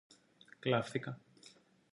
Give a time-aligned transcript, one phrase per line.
[0.59, 1.19] κλαύθηκα.